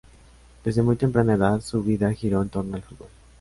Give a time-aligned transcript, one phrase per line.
[0.63, 3.07] Desde muy temprana edad su vida giró en torno al fútbol.